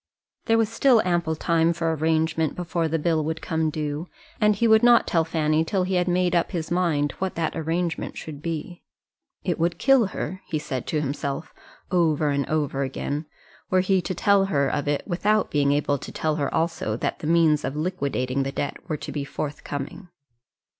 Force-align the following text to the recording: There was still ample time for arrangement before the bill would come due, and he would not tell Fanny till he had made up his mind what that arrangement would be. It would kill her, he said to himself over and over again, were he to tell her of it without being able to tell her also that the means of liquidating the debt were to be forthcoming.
There 0.45 0.57
was 0.57 0.67
still 0.69 0.99
ample 1.03 1.35
time 1.35 1.73
for 1.73 1.93
arrangement 1.93 2.55
before 2.55 2.87
the 2.87 2.97
bill 2.97 3.23
would 3.23 3.39
come 3.39 3.69
due, 3.69 4.07
and 4.39 4.55
he 4.55 4.67
would 4.67 4.81
not 4.81 5.05
tell 5.05 5.23
Fanny 5.23 5.63
till 5.63 5.83
he 5.83 5.93
had 5.93 6.07
made 6.07 6.35
up 6.35 6.49
his 6.53 6.71
mind 6.71 7.11
what 7.19 7.35
that 7.35 7.55
arrangement 7.55 8.17
would 8.25 8.41
be. 8.41 8.81
It 9.43 9.59
would 9.59 9.77
kill 9.77 10.07
her, 10.07 10.41
he 10.47 10.57
said 10.57 10.87
to 10.87 11.01
himself 11.01 11.53
over 11.91 12.29
and 12.31 12.47
over 12.49 12.81
again, 12.81 13.27
were 13.69 13.81
he 13.81 14.01
to 14.01 14.15
tell 14.15 14.45
her 14.45 14.67
of 14.69 14.87
it 14.87 15.03
without 15.05 15.51
being 15.51 15.71
able 15.71 15.99
to 15.99 16.11
tell 16.11 16.37
her 16.37 16.51
also 16.51 16.97
that 16.97 17.19
the 17.19 17.27
means 17.27 17.63
of 17.63 17.75
liquidating 17.75 18.41
the 18.41 18.51
debt 18.51 18.77
were 18.89 18.97
to 18.97 19.11
be 19.11 19.23
forthcoming. 19.23 20.09